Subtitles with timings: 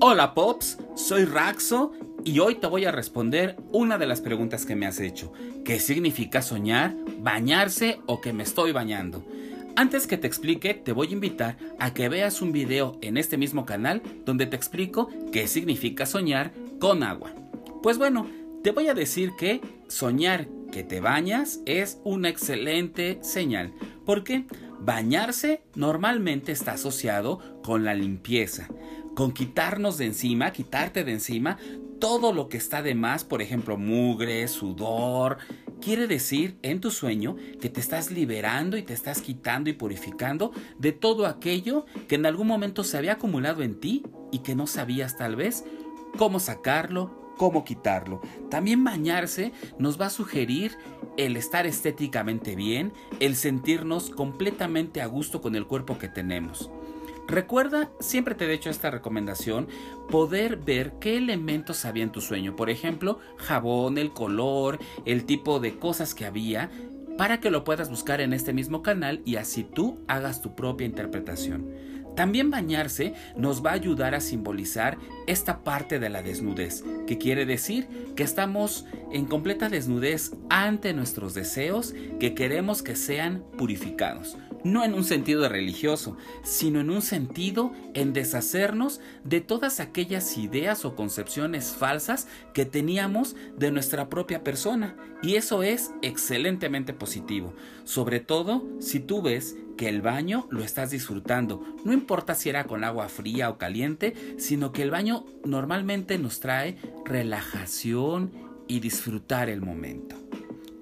[0.00, 1.90] Hola Pops, soy Raxo
[2.24, 5.32] y hoy te voy a responder una de las preguntas que me has hecho.
[5.64, 9.24] ¿Qué significa soñar, bañarse o que me estoy bañando?
[9.74, 13.36] Antes que te explique, te voy a invitar a que veas un video en este
[13.36, 17.32] mismo canal donde te explico qué significa soñar con agua.
[17.82, 18.28] Pues bueno,
[18.62, 23.72] te voy a decir que soñar que te bañas es una excelente señal.
[24.06, 24.46] ¿Por qué?
[24.80, 28.68] Bañarse normalmente está asociado con la limpieza,
[29.18, 31.58] con quitarnos de encima, quitarte de encima
[31.98, 35.38] todo lo que está de más, por ejemplo, mugre, sudor.
[35.80, 40.52] Quiere decir en tu sueño que te estás liberando y te estás quitando y purificando
[40.78, 44.68] de todo aquello que en algún momento se había acumulado en ti y que no
[44.68, 45.64] sabías tal vez
[46.16, 48.20] cómo sacarlo, cómo quitarlo.
[48.52, 50.78] También bañarse nos va a sugerir
[51.16, 56.70] el estar estéticamente bien, el sentirnos completamente a gusto con el cuerpo que tenemos.
[57.28, 59.68] Recuerda, siempre te he hecho esta recomendación,
[60.08, 62.56] poder ver qué elementos había en tu sueño.
[62.56, 66.70] Por ejemplo, jabón, el color, el tipo de cosas que había,
[67.18, 70.86] para que lo puedas buscar en este mismo canal y así tú hagas tu propia
[70.86, 71.66] interpretación.
[72.18, 77.46] También bañarse nos va a ayudar a simbolizar esta parte de la desnudez, que quiere
[77.46, 84.36] decir que estamos en completa desnudez ante nuestros deseos que queremos que sean purificados.
[84.64, 90.84] No en un sentido religioso, sino en un sentido en deshacernos de todas aquellas ideas
[90.84, 94.96] o concepciones falsas que teníamos de nuestra propia persona.
[95.22, 100.90] Y eso es excelentemente positivo, sobre todo si tú ves que el baño lo estás
[100.90, 101.64] disfrutando.
[101.86, 106.40] No importa si era con agua fría o caliente, sino que el baño normalmente nos
[106.40, 106.76] trae
[107.06, 108.32] relajación
[108.66, 110.27] y disfrutar el momento.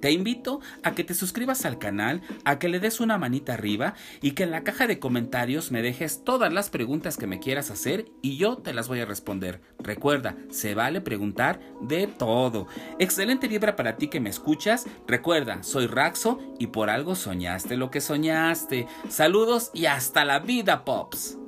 [0.00, 3.94] Te invito a que te suscribas al canal, a que le des una manita arriba
[4.20, 7.70] y que en la caja de comentarios me dejes todas las preguntas que me quieras
[7.70, 9.60] hacer y yo te las voy a responder.
[9.78, 12.66] Recuerda, se vale preguntar de todo.
[12.98, 14.86] Excelente vibra para ti que me escuchas.
[15.06, 18.86] Recuerda, soy Raxo y por algo soñaste lo que soñaste.
[19.08, 21.45] Saludos y hasta la vida, Pops.